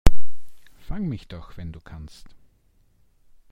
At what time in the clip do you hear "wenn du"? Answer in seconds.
1.57-1.79